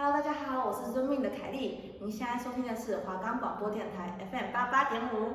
[0.00, 1.90] Hello，大家好，我是遵命的凯莉。
[2.00, 5.34] 您现在收听的是华冈广播电台 FM 八八点五。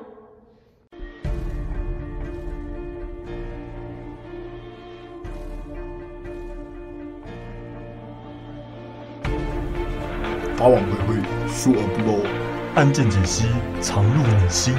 [10.56, 12.24] 法网恢恢，疏而不漏，
[12.74, 13.44] 案件解析，
[13.82, 14.74] 藏入你心。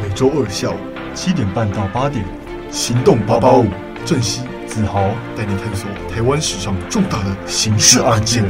[0.00, 0.78] 每周二下午
[1.14, 2.24] 七点半到八点，
[2.70, 3.66] 行动八八五，
[4.06, 5.02] 正熙、子豪
[5.36, 8.42] 带你探索台湾史上重大的刑事案件。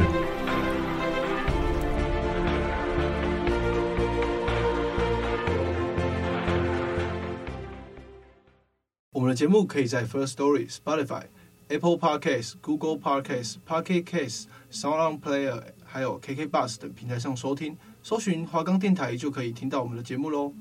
[9.37, 11.21] 节目可以在 First Story、Spotify、
[11.67, 20.51] Apple Podcasts、Google Podcasts、Pocket Casts、SoundOn Player，还有 KK Bus 等平台上收听，搜寻华冈电台就可以听到我们的节目喽。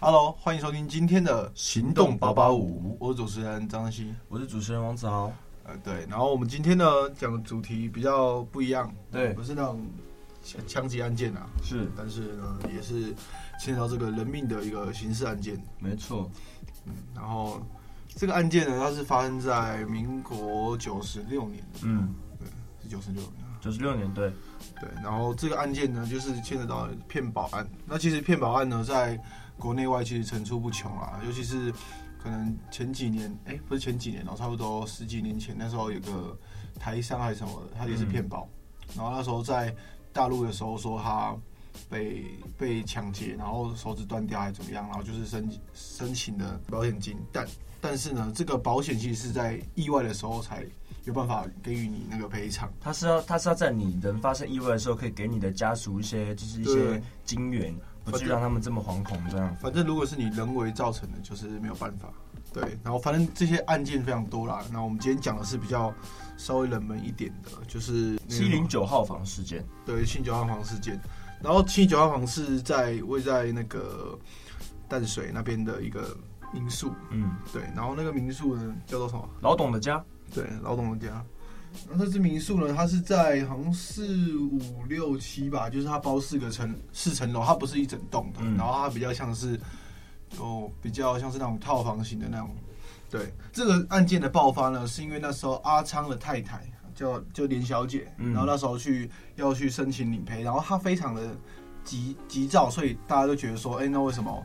[0.00, 5.32] Hello，欢迎收听今天的行动八八五，我是主持人张希，我是主持人王子豪。
[5.62, 9.86] 呃，对，然后我们今天呢讲的主题比较不一样，对，不是那种
[10.42, 13.14] 枪枪击案件啊，是，但是呢也是
[13.60, 16.28] 牵扯到这个人命的一个刑事案件，没错。
[16.86, 17.60] 嗯，然后
[18.08, 22.48] 这个案件呢，它是发生在民国九十六年，嗯，对，
[22.82, 24.32] 是九十六年，九十六年，对，
[24.80, 24.88] 对。
[25.02, 27.66] 然后这个案件呢，就是牵扯到骗保案。
[27.86, 29.18] 那其实骗保案呢，在
[29.58, 31.72] 国内外其实层出不穷啊，尤其是
[32.22, 36.38] 可能前几年，哎，不是前几年哦，差不多十几年前，那时候有个
[36.78, 38.48] 台商还是什么的，他也是骗保，
[38.88, 39.74] 嗯，然后那时候在
[40.12, 41.36] 大陆的时候说他。
[41.88, 42.24] 被
[42.56, 47.46] 被抢劫，然后手指断掉还是怎么样，然后就是申申请的保险金，但
[47.80, 50.64] 但是呢，这个保险其实是在意外的时候才
[51.04, 52.72] 有办法给予你那个赔偿。
[52.80, 59.54] 他是要他是要在你人发生意外的时候，可以给你的家属一些就是一些金援，不至于让他们这么惶恐这样。
[59.56, 62.08] 反正如果是你人为造成的，就是没有办法。
[62.52, 64.64] 对，然后反正这些案件非常多啦。
[64.72, 65.92] 那我们今天讲的是比较
[66.36, 69.64] 稍微冷门一点的，就是七零九号房事件。
[69.84, 70.98] 对，七零九号房事件。
[71.44, 74.18] 然后七九号房是在位在那个
[74.88, 76.16] 淡水那边的一个
[76.54, 77.62] 民宿，嗯，对。
[77.76, 79.28] 然后那个民宿呢叫做什么？
[79.42, 80.02] 老董的家。
[80.34, 81.22] 对，老董的家。
[81.90, 88.38] 然后这只民宿呢，它是在好像四五六七吧，就是它包四个层四层楼，它不是一整栋的。
[88.40, 89.60] 嗯、然后它比较像是，
[90.38, 92.48] 哦，比较像是那种套房型的那种。
[93.10, 96.66] 对，这个案件的爆发呢，是因为那时候阿昌的太太。
[96.94, 101.36] 就就连小姐，然后那时候去要去申请理赔，然后她非常的
[101.82, 104.42] 急急躁，所以大家都觉得说，哎，那为什么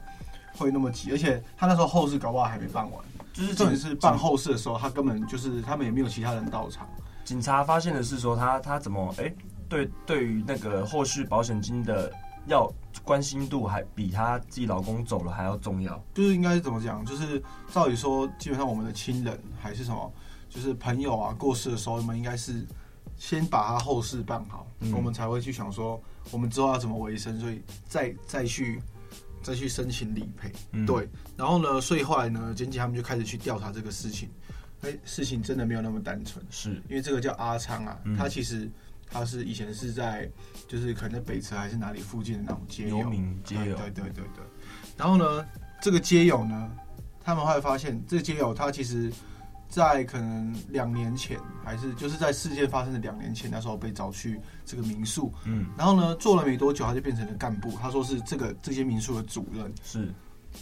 [0.54, 1.12] 会那么急？
[1.12, 6.88] 而且她那时候后事搞不好还没办完，就是重点是办后事的时候，她根本就是他们也没有其他人到场。
[7.24, 9.32] 警察发现的是说，她她怎么哎，
[9.70, 12.12] 对对于那个后续保险金的
[12.48, 12.68] 要
[13.04, 16.04] 关心度，还比她自己老公走了还要重要。
[16.16, 17.06] 就是应该是怎么讲？
[17.06, 20.12] 就是照理说，基本上我们的亲人还是什么。
[20.50, 22.66] 就是朋友啊过世的时候，我们应该是
[23.18, 26.02] 先把他后事办好，嗯，我们才会去想说
[26.32, 28.82] 我们之后要怎么维生，所以再再去
[29.44, 30.86] 再去申请理赔，嗯。
[30.86, 34.28] 对，然后呢，所以后来呢，检警他们就开始去调查这个事情。
[34.82, 38.68] 哎，事情真的没有那么单纯，是因为这个叫阿昌啊，嗯，他其实
[39.12, 40.28] 他是以前是在
[40.68, 44.44] 就是可能在北侧还是哪里附近的那种街友，游民街友，对对对对对。
[44.98, 45.46] 然后呢，
[45.82, 46.72] 这个街友呢，
[47.22, 49.14] 他们会发现这个街友他其实。
[49.70, 57.72] 在可能两年前，还是就是在事件发生的两年前，那时候被找去这个民宿，嗯，然后呢，做了没多久，他就变成了干部。
[57.80, 60.12] 他说是这个这些民宿的主任，是，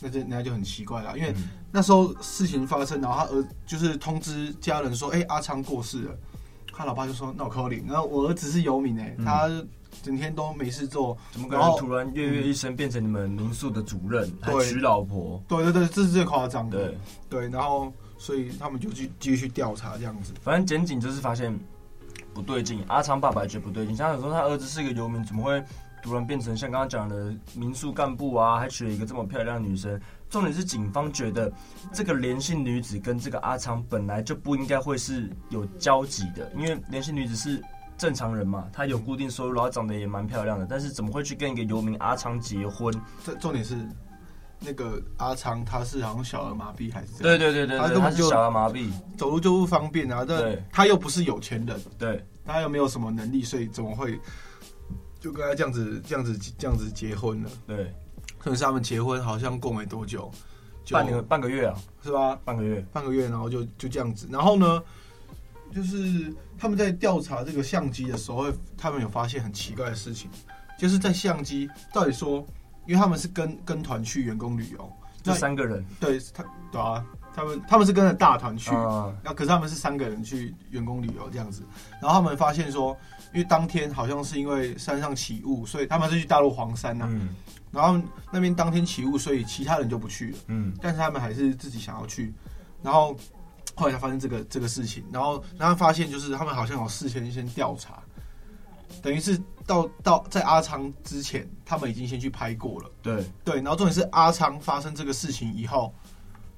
[0.01, 1.33] 那这那就很奇怪了，因为
[1.71, 6.11] 那时候事情发生，然后他儿就是通知家人说，哎、欸，阿昌过世了，
[6.73, 9.49] 他老爸就说，那我 call 你，然后我儿子是游民哎、欸嗯，他
[10.03, 15.41] 整天都没事做，怎么可能突然跃跃欲试变成你们民宿的主任，嗯、还娶老婆？
[15.47, 16.97] 对对对，这是最夸张的，对。
[17.29, 17.93] 对，然后。
[18.17, 20.33] 所以他们就去继续调查这样子。
[20.41, 21.57] 反正检警就是发现
[22.33, 23.95] 不对劲，阿昌爸爸觉得不对劲。
[23.95, 25.63] 像有时候他儿子是一个游民，怎么会
[26.03, 28.59] 突然变成像刚刚讲的民宿干部啊？
[28.59, 29.99] 还娶了一个这么漂亮的女生。
[30.29, 31.51] 重点是警方觉得
[31.93, 37.63] 这个连姓女子跟这个阿昌本来就不应该会是有交集的，因为连姓女子是
[37.97, 42.93] 正常人嘛，她有固定收入，然后长得也蛮漂亮的，但是怎么会去跟一个游民阿昌结婚？
[43.23, 43.77] 这重点是。
[44.59, 47.21] 那个阿昌他是好像小儿麻痹还是？
[47.21, 50.25] 对对对对，他根本就小儿麻痹，走路就不方便啊。
[50.27, 54.19] 但，他又不是有钱人，对，他又没有什么能力，所以怎么会
[55.19, 57.51] 就跟他这样子、这样子、这样子结婚了？
[57.67, 57.93] 对，
[58.39, 60.31] 可是他们结婚好像过没多久，
[60.89, 62.35] 半年半个月啊，是吧？
[62.43, 64.27] 半个月，半个月，然后就就这样子。
[64.31, 64.81] 然后呢，
[65.73, 70.29] 就是他们在调查这个相机的时候，他们有发现很奇怪的事情，
[70.79, 72.43] 就是在相机到底说。
[72.87, 74.91] 因为他们是跟跟团去员工旅游，
[75.21, 77.05] 这三个人，对他，对啊，
[77.35, 79.15] 他们他们是跟着大团去，嗯。
[79.23, 81.63] 那、可是他们是三个人去员工旅游这样子，
[82.01, 82.97] 然后他们发现说，
[83.33, 87.29] 因为当天好像是因为山上起雾，所以他们是去大陆黄山呐、啊，嗯。
[87.69, 88.01] 然后
[88.31, 90.73] 那边当天起雾，所以其他人就不去了，嗯。
[90.81, 92.33] 但是他们还是自己想要去，
[92.81, 93.15] 然后
[93.75, 98.01] 后来才发现这个这个事情，然后然后发现就是他们好像有事先先调查，
[99.01, 102.89] 等于是到到在阿昌之前，他们已经先去拍过了。
[103.01, 105.93] 对，对，然后重点是阿昌发生这个事情以后，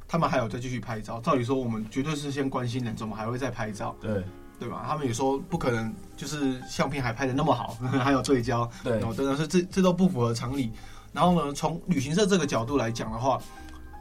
[0.07, 1.19] 他们还有再继续拍照。
[1.21, 4.23] 照理说，我们绝对是先关心人，怎么还会再拍照，对
[4.59, 4.85] 对吧？
[4.87, 10.71] 他们也说不可能，就是相片还拍的那么好， 还有对焦，对然后等等，是这这都不符合常理。
[11.11, 13.41] 然后呢，从旅行社这个角度来讲的话，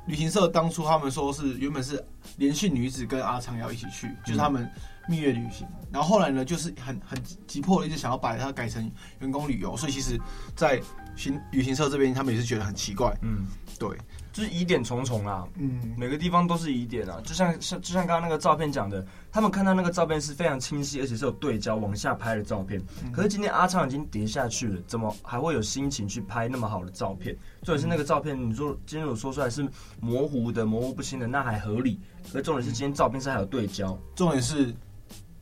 [0.09, 2.03] 旅行社当初他们说是原本是
[2.39, 4.69] 连姓女子跟阿昌要一起去，就是他们
[5.07, 5.69] 蜜月旅行。
[5.93, 8.91] 然后后来呢，就是很很急迫的一直想要把它改成
[9.21, 10.19] 员工旅游，所以其实，
[10.57, 10.81] 在
[11.19, 13.15] 行旅行社这边，他们也是觉得很奇怪。
[13.23, 13.47] 嗯，
[13.79, 13.89] 对，
[14.33, 15.47] 就是疑点重重啊。
[15.57, 22.81] 嗯，每个地方都是疑点啊，就像像就像刚刚那个照片讲的，他们看到那个照片是非常清晰，而且是有对焦往下拍的照片。
[23.13, 27.37] 可是今天阿昌已经跌下去了，怎么还会有心情去拍那么好的照片？
[27.63, 29.69] 重点是那个照片，你说今天我说出来是
[30.01, 32.01] 模糊的、模糊不清的，那还合理。
[32.33, 34.73] 可是重点是今天照片上还有对焦，重点是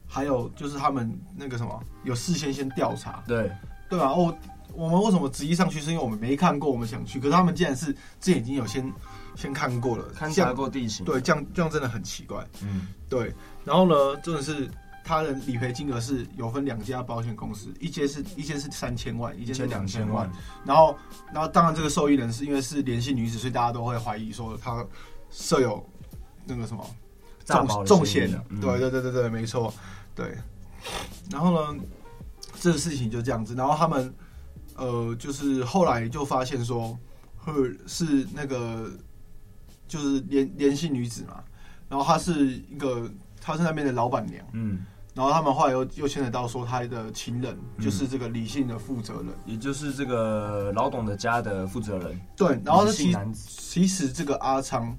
[0.06, 3.50] 还有就是他们那个什么有事先先调查，对
[3.90, 4.06] 对吧？
[4.10, 4.34] 哦，
[4.76, 5.80] 我们为什么执意上去？
[5.80, 7.18] 是因为我们没看过，我们想去。
[7.18, 7.86] 可是他们竟然是
[8.20, 8.92] 之前已经有先
[9.34, 11.04] 先看过了，勘察这样过地形。
[11.04, 12.46] 对，这样这样真的很奇怪。
[12.62, 13.34] 嗯，对，
[13.64, 14.70] 然后呢，真的是
[15.04, 20.30] 他的理赔金额是有分两家保险公司，一间是一间是三千万，一间是两千万。
[20.64, 20.96] 然后，
[21.32, 24.84] 然后当然这个受益人是因为是联系女子，所以大家都会怀疑说他
[25.30, 25.84] 设有
[26.44, 26.84] 那个什么
[27.44, 28.44] 重重险的。
[28.50, 29.72] 嗯对对对对对，没错，
[30.14, 30.36] 对。
[31.30, 31.80] 然后呢，
[32.60, 34.12] 这个事情就这样子，然后他们
[34.76, 36.98] 呃，就是后来就发现说，
[37.36, 37.52] 赫
[37.86, 38.90] 是那个
[39.88, 41.42] 就是联联系女子嘛，
[41.88, 44.84] 然后她是一个，她是那边的老板娘，嗯，
[45.14, 52.20] 然后他们后来又又牵扯到说她的情人嗯就是这个李姓的负责人，也就是这个老董的家的负责人。
[52.36, 54.96] 对，然后其其实这个阿昌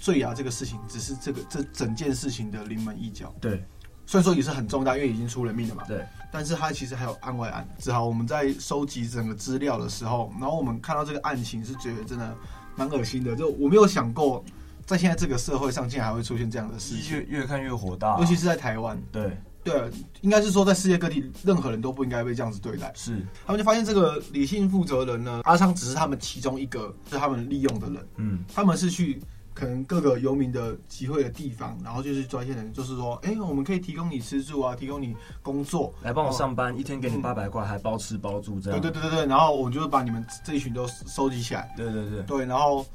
[0.00, 3.34] 坠崖这个事情，只是这个这整件事情的临门一脚。
[3.40, 3.64] 对
[4.08, 5.82] 虽然说也是很重大，因为已经出人命了嘛。
[5.86, 6.02] 对，
[6.32, 7.68] 但是他其实还有案外案。
[7.78, 12.34] 只好我们在收集整个资料的时候，然后我们看到这个案情，是觉得真的
[12.74, 13.36] 蛮恶心的。
[13.36, 14.42] 就我没有想过，
[14.86, 18.98] 在现在这个社会上，竟然还会出现这样的事越情，越看越火大啊、尤其是在台湾。
[19.12, 19.30] 对
[19.62, 19.90] 对，
[20.22, 22.90] 应该是说在世界各地，任何人都不应该被这样子对待。
[22.94, 28.08] 是他们就发现这个理性负责人呢，阿昌只是他们其中一个，是他们利用的人。
[28.16, 29.20] 嗯他们是去
[29.58, 36.76] 可能各个游民的集会的地方，然后就是抓一些人，就是说，哎、我们可以提供你吃住啊，提供你工作，来帮我上班，哦。
[36.78, 38.80] 一天给你八百块，还包吃包住这样。
[38.80, 42.86] 对对对对对，然后我就把你们这一群都收集起来，对对对，对，然后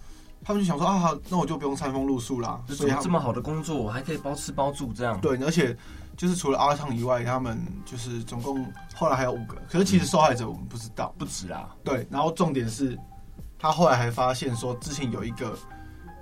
[0.41, 5.19] 他们就想说啊，好那我就不用餐风露宿啦，就所以这么好的工作，我还可以包吃包住这样。
[5.19, 5.75] 对，而且
[6.15, 8.65] 就是除了阿畅以外，他们就是总共
[8.95, 12.97] 后来还有五个，可是其实受害者我们不知道，不止啦，对，然后重点是，
[13.59, 15.57] 他后来还发现说之前有一个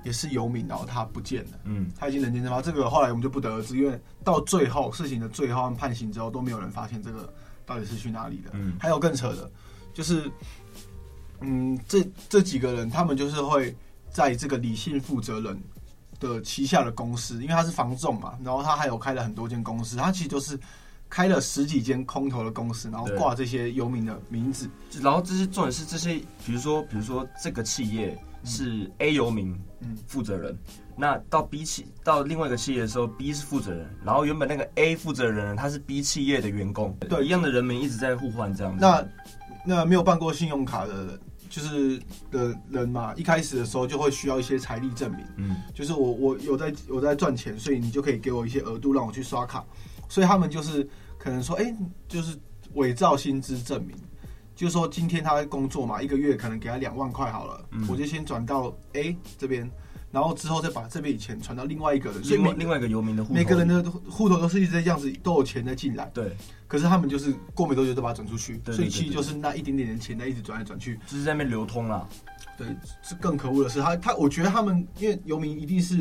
[0.04, 1.60] 也是游民，然后他不见了。
[1.66, 7.32] 嗯他已经人间蒸发，这个后来我们就不得而知，因为到最后事情的最后判刑之后都没有人发现这个
[7.66, 8.52] 到底是去哪里的。
[8.54, 9.52] 嗯还有更扯的，
[9.94, 10.32] 就是，
[11.42, 13.76] 嗯，这这几个人他们就是会
[14.10, 15.62] 在这个李姓负责人
[16.20, 20.60] 的旗下的公司，因为他是房仲嘛，然后他还有开了很多间公司，他其实就是
[21.10, 24.70] 开了十几间空头的公司，然后挂这些游民的名字。
[25.02, 30.58] 然后这些重点是这些，比如说比如说这个企业是 A 游民嗯负责人，
[30.96, 38.80] 那到 B 企到另外一个企业的时候，B 是负责人，然后原本那个 A 负责人，他是 B 企业的员工，对一样的人名一直在互换这样子。
[38.82, 39.08] 那
[39.66, 41.20] 那没有办过信用卡的人，
[41.50, 45.26] 就是的人嘛，一开始的时候就会需要一些财力证明。
[45.38, 49.64] 嗯就是我我有在有在赚钱，所以你就可以给我一些额度让我去刷卡，
[50.10, 51.76] 所以他们就是可能说，哎、
[52.08, 52.38] 就是
[52.74, 53.96] 伪造薪资证明，
[54.56, 57.86] 就是说今天他在工作嘛，一个月可能给他两万块好了，嗯。
[57.90, 59.70] 我就先转到 A 这边，
[60.12, 66.36] 然后之后再把这笔钱传到另外一个人，所以另外另外一个游民的户头，每个人的户头都是一直在这样子都有钱在进来，对，
[66.68, 72.08] 可是他们就是过没多久都把它转出去，所以其实就是那一点点的钱在一直转来转去，就是在那边流通啦。
[72.58, 72.68] 对，
[73.02, 75.96] 是更可恶的是，他他，我觉得他们因为游民一定是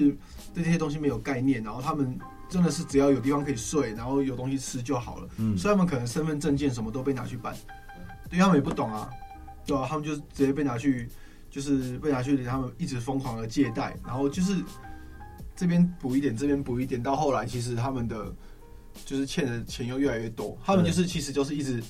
[0.52, 2.18] 对这些东西没有概念，然后他们
[2.50, 7.79] 真的是只要有地方可以睡，然后有东西吃就好了，嗯，所以他们可能身份证件什么都被拿去办，对，
[8.30, 9.10] 因为他们也不懂啊，
[9.66, 11.08] 对啊，他们就直接被拿去，
[11.50, 14.56] 就是被拿去，他们一直疯狂的借贷，然后就是
[15.56, 18.32] 这边补一点，这边补一点，到后来其实他们的
[19.04, 21.82] 就是欠的钱又越来越多，他们就是其实就是一直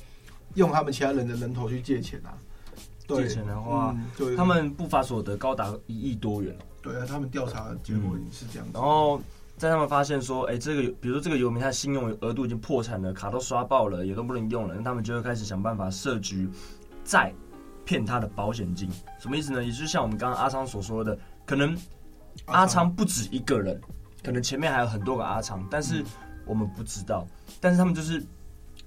[0.55, 2.33] 用他们其他人的人头去借钱啊。
[3.07, 6.65] 对借钱的话嗯对他们不法所得高达一亿多元哦。
[6.81, 8.73] 对啊，他们调查的结果是这样子。
[8.75, 9.21] 然后
[9.61, 16.49] 在他们发现说，哎，这个比如说这个游民他的信用额度已经破产了，卡都刷爆了，也都不能用了，那他们就会开始想办法设局，
[17.05, 17.31] 再
[17.85, 18.89] 骗他的保险金。
[19.19, 19.63] 什么意思呢？
[19.63, 21.77] 也就是像我们刚刚阿昌所说的，可能
[22.47, 23.79] 阿昌不止一个人，
[24.25, 26.03] 可能前面还有很多个阿昌，但是
[26.47, 27.27] 我们不知道。
[27.61, 28.25] 但是他们就是。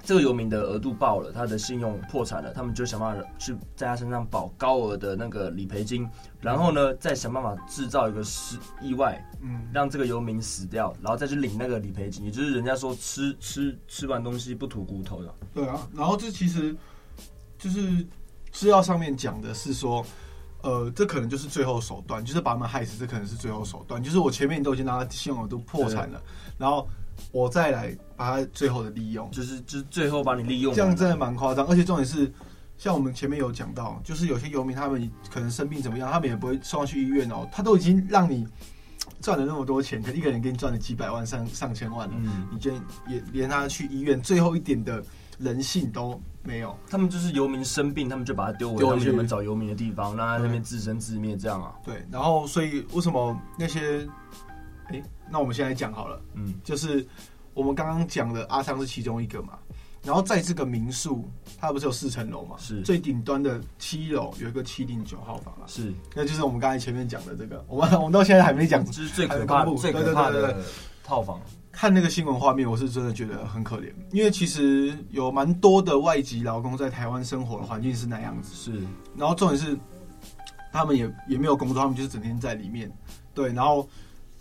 [0.05, 6.05] 这个游民的额度爆了，他的信用破产了，他们就想办法去在他身上保高额的那个理赔金，
[6.41, 15.33] 然后呢，再想办法制造一个失意外，嗯，让这个游民死掉，然后再去领那个理赔金，也就是人家说吃吃吃完东西不吐骨头的。
[15.53, 16.75] 对啊，然后这其实
[17.57, 18.05] 就是
[18.51, 20.05] 资料上面讲的是说，
[20.63, 26.22] 呃，这可能就是最后手段，就是把他们害死，这可能是最后手段，就是我前面都已经让他信用额度破产了，
[26.57, 26.86] 然后。
[27.32, 31.65] 我再来把它最后的利用，就是就是最后把你利用，这样真的蛮夸张。
[31.67, 32.32] 而且重点是，
[32.77, 38.48] 像我们前面有讲到，就是有些游民他们可能生病怎么样，他们也不会送上去医院哦，他都已经让你
[39.20, 42.72] 赚了那么多钱，可一个人给你赚了几百万、上上千万了，嗯，你就
[43.08, 45.03] 也连他去医院最后一点的
[45.39, 46.77] 人性都没有。
[46.88, 51.74] 他们就是游民生病，他们就把他丢回去，他们找游民的地方，让他那边自生自灭，这样啊？
[51.84, 52.05] 对。
[52.12, 54.08] 然后，所以为什么那些？
[54.87, 57.05] 哎、欸，那我们现在讲好了，嗯，就是
[57.53, 59.57] 我们刚刚讲的阿昌是其中一个嘛，
[60.03, 61.23] 然后在这个民宿，
[61.59, 62.81] 它不是有四层楼嘛，是。
[62.81, 70.57] 最顶端的七楼有一个七零九号房啊，是，那就是我们刚才前面讲的这个，我们我们到现在还没讲，就是最可怕的、最可怕的
[71.03, 71.39] 套房。
[71.71, 78.83] 看那个新闻画面，我是真的觉得很可怜，因为其实有蛮多的外籍劳工在台湾生活的环境是那样子，是，
[79.17, 79.75] 然后重点是
[80.71, 82.91] 他们也也没有工作，他们就是整天在里面，
[83.33, 83.87] 对，然后。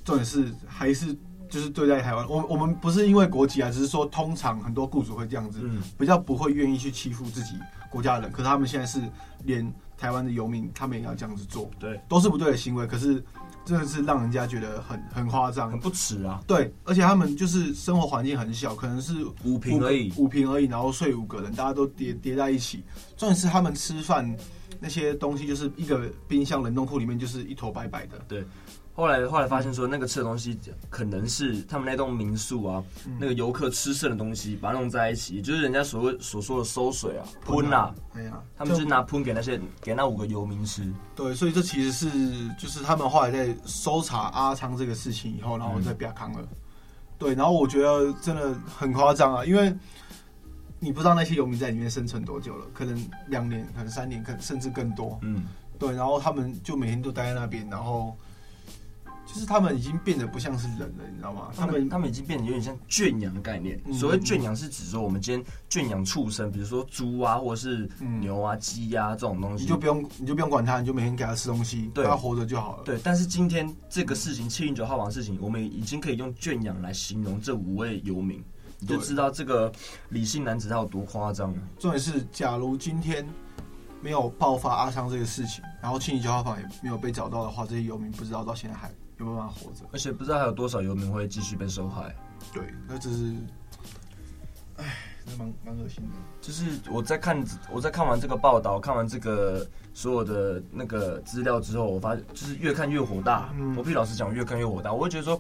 [0.05, 1.17] 重点是还是
[1.49, 5.61] 就是对待台湾，我我们不是因为国籍啊，只是说通常很多雇主会这样子，
[5.99, 7.55] 比较不会愿意去欺负自己
[7.91, 8.33] 国家的人。
[8.33, 9.01] 可是他们现在是
[9.45, 12.87] 连台湾的游民，他们也要这样子做，对，都是不对的行为。
[12.87, 13.23] 可是
[13.65, 16.43] 真的是让人家觉得很很夸张，很不耻啊。
[16.47, 22.83] 对，而且他们就是生活环境很小，可能是五平而已，五平而已，然后睡五个人，大家都叠叠在一起。
[23.17, 24.35] 重点是他们吃饭
[24.81, 28.45] 那些东西，就是一个冰箱冷冻库里面就是一坨白白的，对。
[28.95, 30.59] 后来后来发现说，那个吃的东西
[30.91, 40.93] 可能是他们那栋民宿啊，嗯、那个游客吃剩的东西，把它弄在一起，就是人家所谓所说的馊水啊，喷啊，哎呀，他们就是拿喷给那些给那五个游民吃。
[41.17, 42.11] 对，所以这其实是
[42.59, 46.41] 就是他们后来在搜查阿昌这个事情以后，然后再被康了。
[46.43, 46.49] 嗯、
[47.17, 49.75] 对，然后我觉得真的很夸张啊，因为
[50.79, 55.19] 你不知道那些游民在里面生存多久了，可能两年，可能三年，可能甚至更多。
[55.23, 55.45] 嗯，
[55.79, 58.15] 对，然后他们就每天都待在那边，然后。
[59.33, 61.49] 就是他们已经变得不像是人了，你知道吗？
[61.57, 63.81] 他们他们已经变得有点像圈养的概念。
[63.87, 67.89] 嗯、所谓圈养是指说，我们今天圈养畜生，比如说猪啊，或者是
[68.21, 72.83] 牛啊、鸡啊这种东西，你就不用你就不用管它，你就每天给它吃东西，对，它活着就好了。
[72.85, 78.45] 对，但是今天这个事情，七零九号房的事情，我们已经可以用圈养来形容这五位游民，
[78.81, 79.73] 你就知道这个
[80.11, 81.59] 理性男子他有多夸张了。
[81.79, 83.27] 重点是，假如今天
[84.03, 88.91] 没有爆发阿昌这个事情，然后七零九号房也没有被找到的话，这些游民不知道到现在还。
[89.23, 92.15] 没办法活着，而且不知道还有多少游民会继续被受害。
[92.53, 93.35] 对，那只是，
[94.77, 96.11] 哎，那蛮蛮恶心的。
[96.41, 103.53] 就是我在看，我在看完这个报道，看完这个所有的那个资料之后，我发现就是越看越火大。
[103.57, 104.93] 嗯，我必须老实讲，越看越火大。
[104.93, 105.39] 我会觉得说，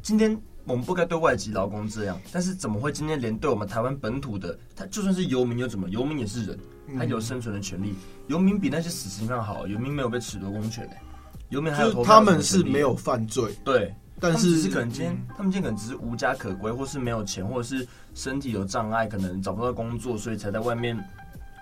[0.00, 5.88] 今天我们不该对外籍劳工这样，但是怎么会今天连对我们台湾本土的，他就算是游民又怎么？
[5.88, 6.58] 游民也是人，
[6.96, 7.94] 他有生存的权利。
[8.28, 10.96] 游民比那些死刑犯好，游民没有被褫夺公权的。
[11.54, 20.98] 游民还有他们是没有犯罪，对，但是是可能今天他们今天可能只是无家可归，或是没有钱，或者是身体有障碍，可能找不到工作，所以才在外面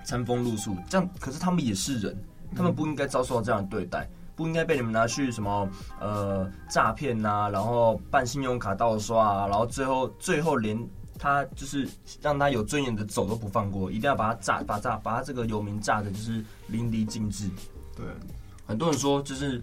[0.02, 0.75] 餐风露宿。
[0.88, 2.16] 这样，可是他们也是人，
[2.56, 5.68] 他们不应该遭受到这样的对待，不应该被你们拿去什么
[6.00, 10.78] 呃诈骗呐，然后办信用卡盗刷啊，然后最后最后连
[11.18, 11.87] 他就是
[12.22, 17.50] 让他有尊严的走都不放过，一定要把他炸，把炸，把他这个游民炸的就是淋漓尽致。
[17.94, 18.06] 对。
[18.64, 19.61] 很多人说，就是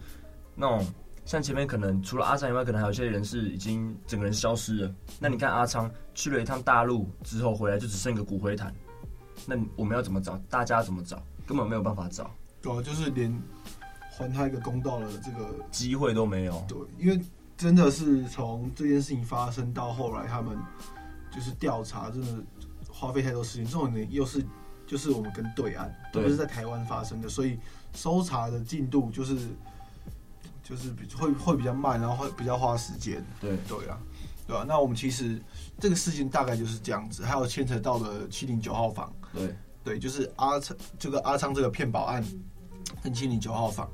[0.61, 0.85] 那种
[1.23, 4.93] 像前面可能除了阿昌以外，可能还有些人是已经整个人消失了。
[5.17, 8.75] 那你看阿昌去了一趟大陆之后回来，就只剩一个骨灰坛。
[9.45, 10.37] 那我们要怎么找？
[10.49, 11.23] 大家怎么找？
[11.47, 12.29] 根本没有办法找。
[12.61, 13.33] 对啊，就是连
[14.11, 16.61] 还他一个公道的这个机会都没有。
[16.67, 17.17] 对，因为
[17.55, 20.57] 真的是从这件事情发生到后来，他们
[21.31, 22.43] 就是调查，真的
[22.91, 23.65] 花费太多时间。
[23.65, 24.43] 这种人又是
[24.85, 27.57] 就是我们跟对岸，都是在台湾发生的，所以。
[27.91, 29.35] 搜查的进度就是
[30.69, 33.25] 就是比会会比较慢，然后会比较花时间。
[33.41, 33.97] 对对啊，
[34.45, 34.63] 对啊。
[34.67, 35.41] 那我们其实
[35.79, 39.11] 这个事情大概就是这样子，还有牵扯到了七零九号房。
[39.33, 42.23] 对对，就是阿昌这个阿昌这个骗保案
[43.01, 43.89] 跟七零九号房。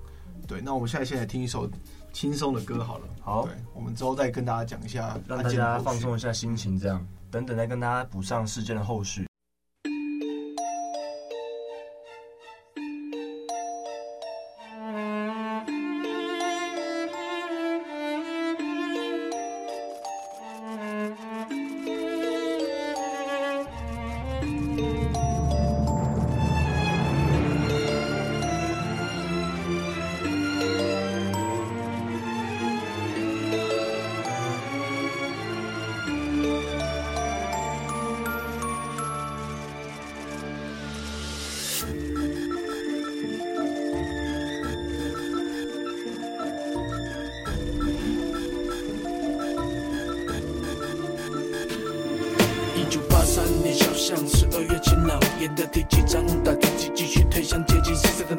[0.46, 1.70] 对，那我们现在先来听一首
[2.12, 3.08] 轻松的歌好了。
[3.22, 9.26] 好，对，我们之后再跟大家讲一下，让大家放松一下心情，这样等等再跟大家补上事件的后续。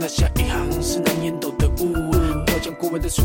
[0.09, 1.93] 下一行是难言抖的雾，
[2.47, 3.23] 飘向国外的书。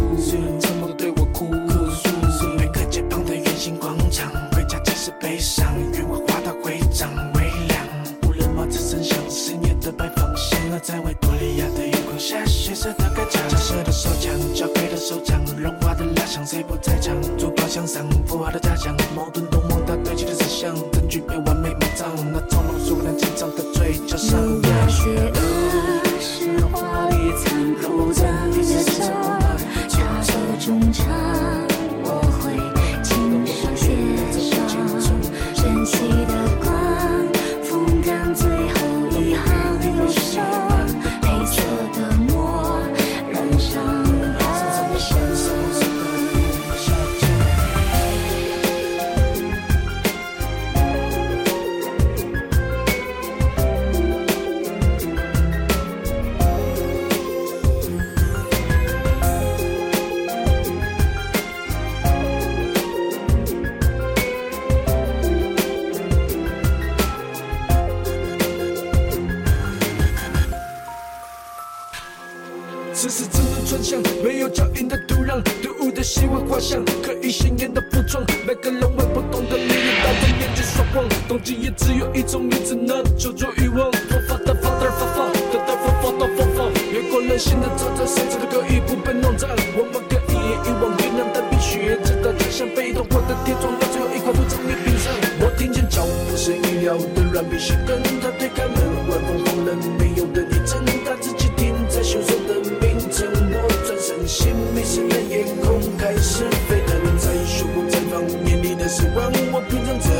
[108.91, 110.10] 希望我平常。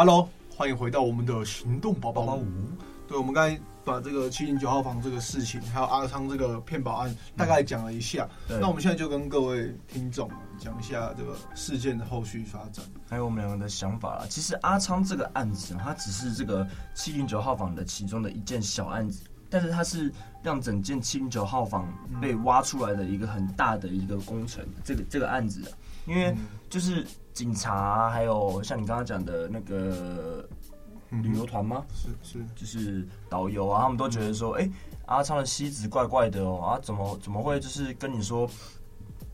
[0.00, 2.46] Hello，欢迎回到我们的行动宝宝屋。
[3.06, 8.26] 对，我们刚才把这个七零九号房这个事情，还有阿昌这个骗保案，大概讲了一下。
[8.48, 10.26] 嗯、那我们现在就跟各位听众
[10.58, 14.24] 讲一下这个事件的后续发展，还有我们两个的想法啦。
[14.30, 20.10] 其实阿昌这个案子，它只是这个七零九号房的其中的一件小案子，但是它是
[20.42, 21.86] 让整件七零九号房
[22.22, 24.64] 被挖出来的一个很大的一个工程。
[24.64, 25.60] 嗯、这个这个案子，
[26.06, 26.34] 因为
[26.70, 27.06] 就是。
[27.32, 30.46] 警察、啊、还有像你刚刚讲的那个
[31.10, 31.84] 旅游团吗？
[31.92, 34.72] 是是，就是导游啊，他们都觉得说，哎、欸，
[35.06, 38.48] 阿昌的戏子怪怪的哦，啊，怎么怎么会就是跟你说，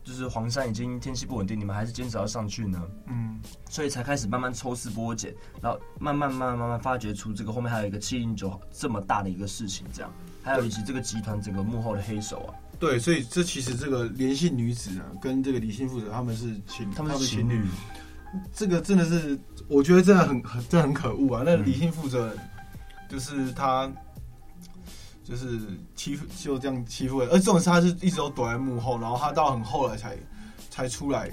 [0.03, 2.81] 就是黄山已经天气不稳定，你们还是坚持要上去呢？
[3.07, 12.53] 嗯，所以才开始慢慢抽丝剥茧，然后慢慢慢慢慢慢发掘出这个后面还有一个七零九这么大的一个事情，这样，还有以及这个集团整个幕后的黑手啊。
[12.79, 17.65] 对，所以这其实这个连姓女子呢，跟这个李姓负责，他们是情，他们是情侣。
[18.53, 21.43] 这个真的是，我觉得真的很很，真的很可恶啊！
[21.45, 22.35] 那李姓负责，
[23.09, 23.89] 就是他，
[25.23, 25.59] 就是
[25.95, 30.17] 欺负就这样欺负人，而这种事他是一直都躲在幕后，然后他到很后来才
[30.69, 31.31] 才出来。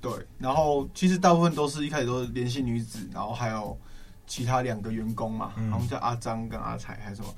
[0.00, 3.78] 对，然后其实大部分都是一开始都是连戏女子，然后还有
[4.26, 7.28] 其他两个员工嘛，然后叫阿张跟阿才还是什么，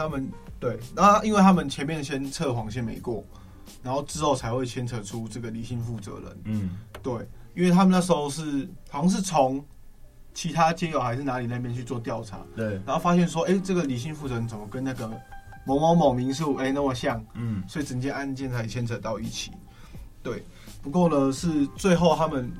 [0.00, 3.22] 他们对，然后因为他们前面先测谎先没过，
[3.82, 6.38] 然后之后才会牵扯出这个李姓负责人。
[6.44, 6.70] 嗯，
[7.02, 7.14] 对，
[7.54, 9.62] 因为他们那时候是好像是从
[10.32, 15.06] 其他街友还是哪里那边去做调查，对，然后发现说，哎，这个李姓负责人怎么跟那个
[15.66, 17.22] 某某某民宿哎那么像？
[17.34, 19.50] 嗯，所以整件案件才牵扯到一起。
[20.22, 20.42] 对，
[20.80, 22.50] 不过呢，是最后他们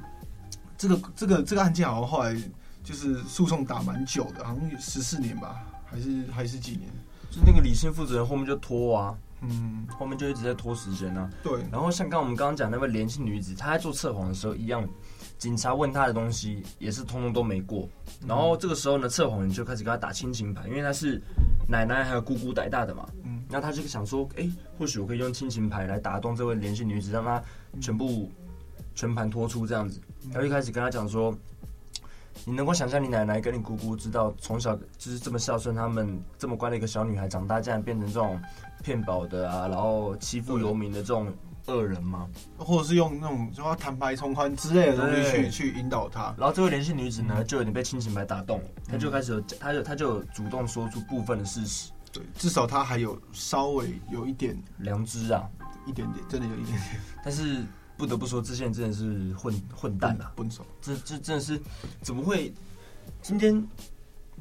[0.77, 2.35] 这个这个这个案件好像后来
[2.83, 6.91] 就是诉讼打蛮久的，好像十四年吧，还是还是几年？
[7.31, 11.31] 就那个理性负责人后面就拖啊，嗯，后面就一直在拖时间啊。
[11.43, 14.87] 对，然后像刚刚我们刚刚讲那位年轻女子，她在做测谎的时候一样，
[15.39, 17.89] 警察问她的东西也是通通都没过。
[18.27, 21.23] 然后这个时候呢，测谎人就开始跟她打亲情牌，因为她是
[21.69, 23.09] 奶奶还有姑姑带大的嘛。
[23.25, 27.41] 嗯，那她就想说，哎、欸，或许我可以用亲情牌来打动这位年轻女子，让她
[27.81, 28.31] 全部
[28.95, 30.01] 全盘托出这样子。
[30.31, 31.35] 然后一开始跟她讲说，
[32.45, 38.41] 你能够想象你奶奶跟你姑姑知道从小就是这么孝顺，他们这么乖的一个小女孩，长大竟然变成这种
[38.83, 41.33] 骗保的啊，然后欺负游民的这种。
[41.67, 42.27] 恶人吗？
[42.57, 46.35] 或者是用那种什么坦白从宽之类的东西去去引导她？
[46.37, 51.93] 然后这位连姓女子呢，就有点被亲情牌打动，她就开始有，她就她就有主动说出部分的事实。
[52.13, 55.47] 对，至少她还有稍微有一点良知啊，
[55.87, 57.01] 一点点，真的有一点点。
[57.23, 57.63] 但是
[58.01, 61.61] 不得不说，这些人真的是混混蛋啊，笨手，这这真的是
[62.01, 62.53] 怎么会
[63.21, 63.63] 今天？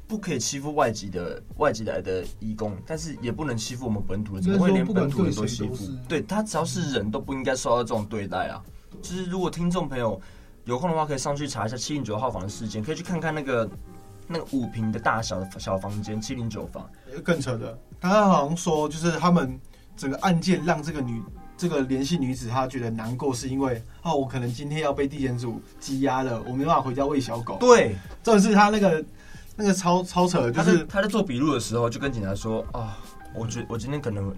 [0.07, 5.75] 不可以欺负外籍的外籍来的义工，但是也不能欺负我们本土人，怎么会连本土人都欺负？
[6.07, 8.59] 对，他只要是人都不应该受到这种对待啊！
[9.03, 10.19] 就是如果听众朋友
[10.65, 13.69] 有空的话，可以上去查一下七零九号房的事件，可以去看看那个
[14.25, 16.89] 那个五平的大小的小房间七零九房。
[17.23, 19.59] 更扯的，他好像说，就是他们
[19.95, 21.21] 整个案件让这个女
[21.59, 27.57] 这个联系女子她觉得难过，是因为哦，我可能今天要被地检组羁押了，我没办法回家喂小狗。
[27.59, 29.05] 对，这种是她那个。
[29.61, 32.97] 那个超超扯，就是她在做笔录的时候，就跟警察说啊，
[33.35, 34.33] 我觉我今天可能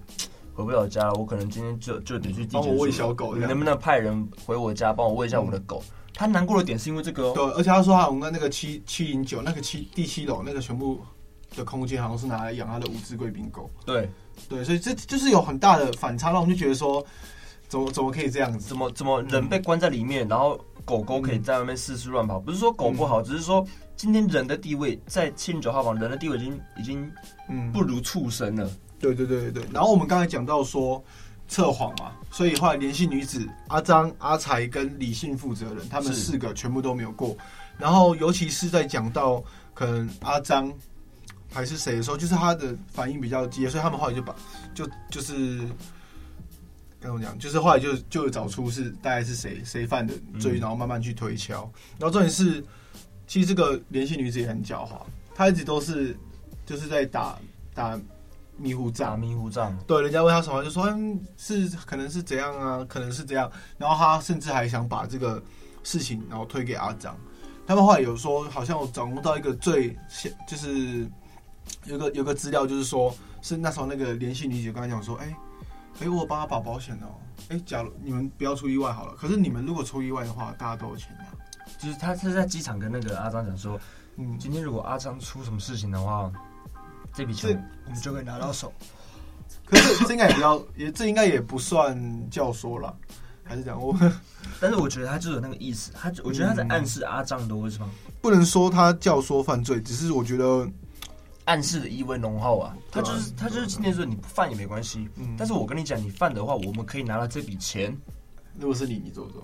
[0.55, 5.83] 回不了家了，我可能今天就就得去地检署帮我喂小狗，你能不能派人回我家帮我喂一下我的狗？
[5.85, 10.99] 嗯、他难过的点是因为这个、哦，对，而且他说他我们那个七七零九那个七第七楼那个全部
[11.55, 14.09] 的空间好像是拿来养他的五只贵宾狗，对
[14.49, 17.05] 对，所以这就是有很大的反差，让我们就觉得说，
[17.67, 18.67] 怎么怎么可以这样子？
[18.67, 22.39] 怎么怎么人被关在里面，嗯、然后狗狗可以在外面四处乱跑？
[22.39, 23.65] 不是说狗不好，嗯、只是说。
[23.97, 27.11] 今天人的地位在七零九号房，人的地位已经已经
[27.47, 28.67] 嗯不如畜生了。
[28.97, 29.63] 对对对对对。
[29.71, 31.03] 然后我们刚才讲到说
[31.47, 37.37] 测谎嘛，所以后来联系女子阿张、阿才跟李姓负责人，他们四个全部都没有过。
[37.77, 39.43] 然后尤其是在讲到
[39.75, 40.73] 可能阿张
[41.51, 44.35] 还是谁的时候，就是他的反应比较激烈，所以他们后来就把
[44.73, 45.59] 就就是
[46.99, 51.69] 跟我讲，就是后来就就找出是大概是谁谁犯的罪，然后慢慢去推敲。
[51.99, 52.63] 然后重点是。
[53.27, 54.99] 其实这个联系女子也很狡猾，
[55.33, 56.13] 她一直都是
[56.65, 57.39] 就是在打
[57.73, 57.97] 打
[58.57, 59.73] 迷糊仗，迷糊仗。
[59.87, 63.49] 对，人家问她什么，就说嗯，是可能是怎样啊，可能是这样。
[63.77, 65.41] 然后她甚至还想把这个
[65.81, 67.17] 事情然后推给阿张。
[67.65, 69.97] 他们后来有说，好像我掌握到一个最
[70.45, 71.09] 就是
[71.85, 77.07] 有个有个资料，就是说是那时候那个联系女子刚才讲说，哎、欸、哎、欸，我帮他保保险哦，
[77.49, 81.25] 哎、欸，假如你们不要出意外好了，可是你们如果出意外的话，大家都有钱的。
[81.79, 83.79] 就是他是在机场跟那个阿张讲说，
[84.17, 86.31] 嗯，今天如果阿张出什么事情的话，
[87.13, 88.71] 这笔钱我们就可以拿到手。
[89.65, 92.95] 可是这应该也不要，也这应该也不算教唆了，
[93.43, 93.97] 还是讲我？
[94.59, 97.89] 但是我觉得他就有那个意思，他我觉得他在暗示阿张的为什么？
[98.21, 100.67] 不能说他教唆犯罪，只是我觉得
[101.45, 102.75] 暗示的意味浓厚啊。
[102.91, 107.95] 他就是他就是今天说你不犯也没关系，嗯，但是我跟你讲，你犯的话，我们可以拿到这笔钱。
[108.59, 109.43] 如果是你，你做不做？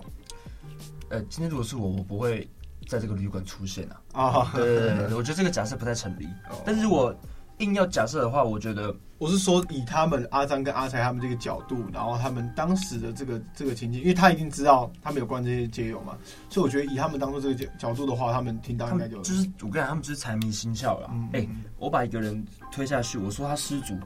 [1.09, 2.49] 呃，今天如果是我，我不会
[2.87, 4.01] 在这个旅馆出现啊。
[4.13, 6.27] 啊，对对对，我觉得这个假设不太成立。
[6.65, 7.15] 但是如果
[7.59, 16.17] 硬要假设的话，我觉得我是说以他们阿张跟阿才他们这个角度，然后他们当时的这个这个情境，因为他已经知道他们有关这些街友嘛，
[16.49, 21.09] 所以我觉得以他们当做这个角角度的话，他们听到应该就就是我跟你讲，他们就是财迷心窍了。
[21.33, 21.49] 哎、欸，
[21.79, 23.97] 我把一个人推下去，我说他失足，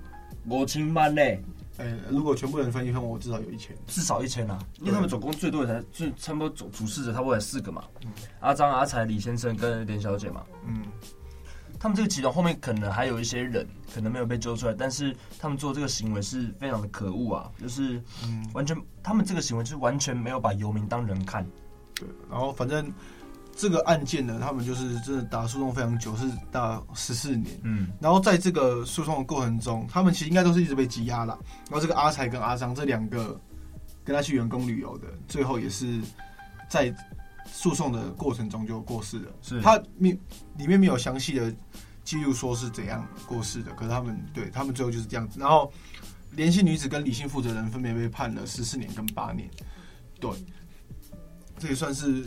[0.47, 1.43] 我清班嘞。
[1.78, 4.60] 哎、欸，如果全部人分一分，我至少有一千，至少一千啊！
[4.80, 7.84] 因为他们总共最多的才就差不多主主事者，他不多才四个嘛。
[8.06, 10.43] 嗯、阿张、阿才、李先生跟连小姐嘛。
[10.67, 10.84] 嗯，
[11.82, 17.50] 他们这个集团后面可能还有一些人，可能没有被揪出来，但是他们做这个行为是非常的可恶啊！
[17.60, 18.00] 就是，
[18.54, 21.44] 完全，他们这个行为就是完全没有把游民当人看。
[21.96, 22.94] 对，然后反正
[23.56, 27.60] 这个案件呢，他们就是真的打诉讼非常久，是打十四年。
[27.63, 31.36] 嗯，然后在这个诉讼的过程中，他们其实应该都是一直被羁押了。
[31.67, 33.41] 然后这个阿才跟阿张这两个
[34.04, 36.00] 跟他去员工旅游的，最后也是
[36.70, 36.94] 在
[37.52, 39.32] 诉讼的过程中就过世了。
[39.42, 40.18] 是他里
[40.58, 41.54] 里面没有详细的
[42.04, 45.40] 记录说是怎样过世的，可是他们对他们最后就是这样子。
[45.40, 45.72] 然后
[46.32, 49.50] 连姓女子跟李姓负责人分别被判了十四年跟八年。
[50.20, 50.32] 对，
[51.60, 52.26] 这也算是。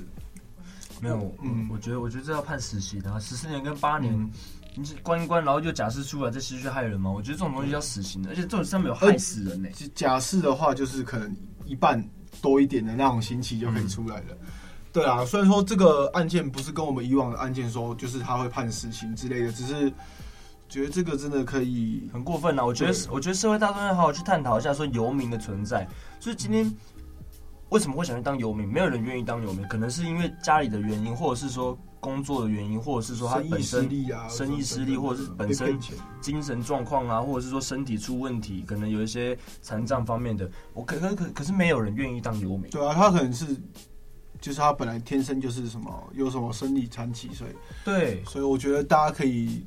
[1.00, 4.30] 没有，嗯嗯，我觉得，我觉得这要判死刑啊，十四年跟八年，嗯
[4.76, 7.10] 你关一关，然后就假释出来，这其实是害人吗？
[7.10, 9.90] 我觉得这种东西要死刑的，而且这种上面有害死人呢、欸。
[9.94, 12.02] 假释的话，就是可能一半
[12.40, 14.26] 多一点的那种刑期就可以出来了。
[14.30, 14.46] 嗯、
[14.94, 19.92] 对啊，虽然说这个案件不是跟我们以往的案件说，就是他会判死刑之类的，只是
[20.68, 22.64] 觉得这个真的可以很过分啊！
[22.64, 25.86] 我觉得，我觉得社会大众要好好去探讨一下，说游民的存在，
[26.20, 26.72] 就是今天。
[27.70, 28.68] 为什么会想去当游民？
[28.68, 35.76] 没有人愿意当游民，可能是因为家里的原因，或者是说工作的原因，或者是说他本身生意失利啊，生意失利，或者是本身
[36.20, 40.48] 精神状况啊，或者是说身体出问题，可能有一些残障方面的。
[40.72, 42.70] 我可可可可是没有人愿意当游民。
[42.70, 43.44] 对啊，他可能是
[44.44, 47.50] 就是他本来天生就是什么有什么生理残疾，所以
[47.82, 49.64] 对，所以我觉得大家可以。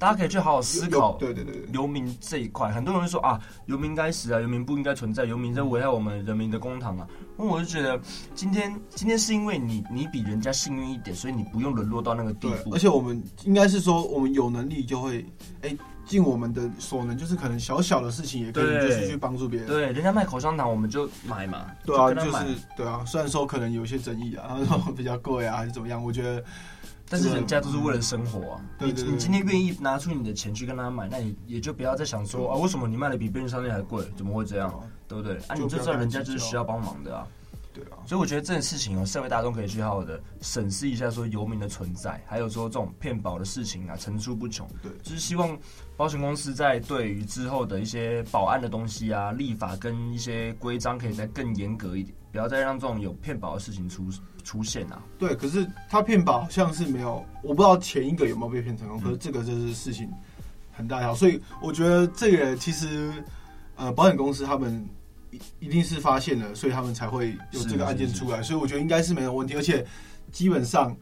[0.00, 7.08] 大家可以去好好思考，对对对，游民这一块，很多人说啊，游民该死啊，游民不应该存在，游民在危害我们人民的公堂啊。
[7.36, 8.00] 那我就觉得，
[8.32, 12.72] 今天今天是因为你你比人家幸运一点，所以你不用沦落到那个地步。
[12.72, 15.26] 而且我们应该是说，我们有能力就会
[15.62, 15.76] 哎
[16.08, 19.68] 尽我们的所能，就是可能小小的事情也可以就是去帮助别人。
[19.68, 21.66] 对，人家卖口香糖，我们就买嘛。
[21.84, 22.44] 对啊，就，就是
[22.76, 26.42] 对啊，虽然说可能有些争议啊，然后比较贵啊，还是怎么样，我觉得。
[27.10, 28.60] 但是人家都是为了生活啊！
[28.78, 34.04] 对对对，你今天愿意拿出你的钱去跟他买，那你也就不要再想说啊，为什么你卖的比便利商店还贵？
[34.14, 34.70] 怎么会这样？
[35.08, 35.38] 对不对？
[35.46, 37.26] 啊，你就知道人家就是需要帮忙的啊。
[37.78, 44.68] 对啊，所以我觉得这件事情哦，社会大众可以去好好的审视一下，说游民的存在，还有说这种骗保的事情啊，层出不穷。
[44.82, 45.56] 对，就是希望
[45.96, 54.08] 保险公司在对于之后的一些保安的东西啊，立法跟一些规章可以再更严格一点，不要再让这种有骗保的事情出
[54.42, 55.00] 出现啊。
[55.18, 60.10] 对，可是他骗保好像是没有，我不知道前一个有没有被骗成功，嗯、可是这个就是事情
[60.72, 63.12] 很大条，所以我觉得这个其实
[63.76, 64.84] 呃，保险公司他们。
[65.30, 69.86] 一一定是发现了，所以他们才会有这个案件出来，所以我觉得应该是没有问题，而且
[70.32, 70.96] 基本上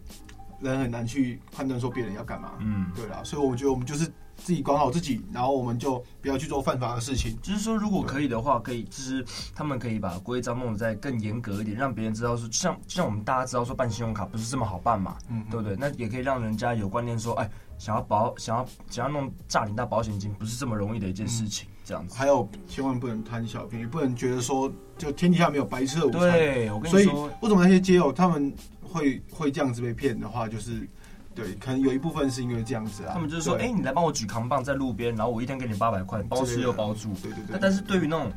[0.61, 7.39] 人很难去判断说别人要干嘛，嗯，对啦，所以我觉得我们就是自己管好自己，然后我们就不要去做犯法的事情。
[7.41, 15.77] 就是说，如果可以的话，可以就是他们可以把规章弄得再更严格一点，让别人知道说，像像我们大家知道说办信用卡不是这么好办嘛，嗯，对不对？
[15.79, 21.69] 那也可以让人家有观念说，哎，想要保想要想要弄诈领到保险金，不是这么容易的一件事情。
[21.71, 26.21] 嗯这样子，还有千万不能贪小便宜，不能觉得说就天底下没有白吃的午餐。
[26.21, 30.87] 对，我跟你说，所以为什么那些街友他们会会这样子被骗的话，就是
[31.33, 33.13] 对，可能有一部分是因为这样子啊。
[33.15, 37.13] 他们就是说，哎、欸，你来帮我举扛棒在路边，然后我一天给你八百块，包吃又包住。
[37.23, 37.53] 对对对。
[37.53, 38.33] 那但是对于那种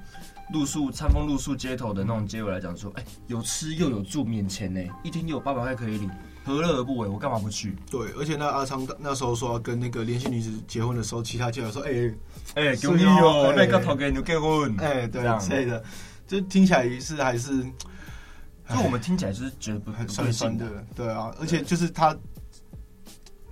[0.54, 6.10] 露宿、餐风露宿街头的那种街友来讲，说，哎、欸，有吃又有住，免钱呢，一天又有八百块可以领。
[6.50, 7.08] 何乐而不为？
[7.08, 7.76] 我干嘛不去？
[7.90, 12.16] 对，而且那阿昌那时候说要跟那个连续女子结婚的时候，其他街友说：“哎、欸，
[12.56, 14.76] 哎、欸，给你哦，那个头给你结婚。
[14.78, 15.84] 欸”哎，对，之类的，
[16.28, 22.18] 就听起来是还是，就我们听起来就是觉得不很酸酸的，对啊，而且就是他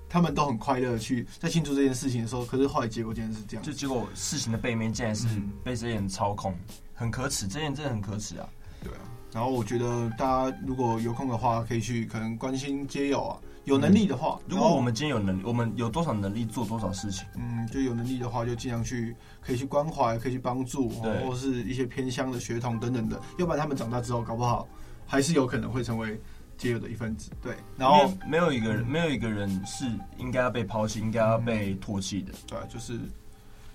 [0.09, 5.27] 他们都很快乐去在庆祝这件事情的时候，可是后来结果竟然是这样，就结果事情的背面竟然是
[5.63, 8.47] 被这些人操控，嗯、很可耻，这件真的很可耻啊，
[8.83, 8.99] 对啊。
[9.37, 24.67] 然后我觉得大家如果有空的话，可以去可能关心街友啊，有能力的话，如果我们今天有能力，我们有多少能力做多少事情，嗯，就有能力的话，就尽量去可以去关怀，可以去帮助，对，或者是一些偏乡的学童等等的，要不然他们长大之后，搞不好
[25.05, 26.19] 还是有可能会成为
[26.57, 27.53] 街友的一份子，对。
[27.77, 29.85] 然后没有一个人，没有一个人是
[30.17, 32.99] 应该要被抛弃，应该要被唾弃的，对，就是。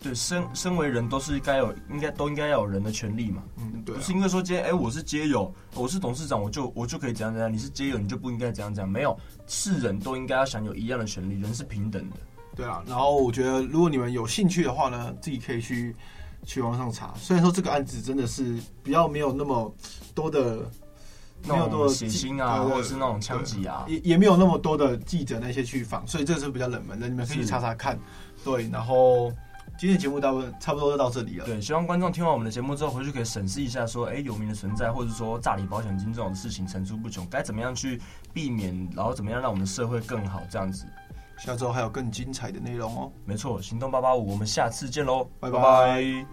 [0.02, 3.40] 对，身身为人都是该有，应该都应该要有人的权利嘛。
[3.58, 3.98] 嗯，对、啊。
[3.98, 7.52] 不是因为说今天，哎，我是街友，我是董事长，我就我就可以怎样怎样。
[7.52, 8.90] 你是街友，你就不应该怎样怎样。
[8.90, 12.16] 没有，是人都应该要享有一样的权利，人是平等的。
[12.56, 12.82] 对啊。
[12.84, 15.94] 然后我觉得，如果你们有兴趣的话呢，自己可以去
[16.44, 17.14] 去网上查。
[17.16, 19.72] 虽然说这个案子真的是比较没有那么
[20.16, 20.68] 多的，
[21.46, 27.96] 没有多的血腥啊，或者是那种枪击啊，也也没有那么多的记者那些去访，所以这是比较冷门的，你们可以查查看。
[28.44, 29.32] 对，然后。
[29.78, 31.44] 今天的节目大部分差不多就到这里了。
[31.44, 38.00] 对，希望观众听完我们的节目之后，回去可以审视一下，说，哎，游民的存在，或者说诈领保险金这种事情层出不穷，该怎么样去
[38.32, 40.86] 避免，然后怎么样让我们的社会更好，这样子。
[41.38, 43.12] 下周还有更精彩的内容哦。
[43.24, 45.60] 没错，行动八八五，我们下次见喽，拜拜。
[45.60, 46.26] 拜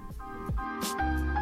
[0.56, 1.39] 拜。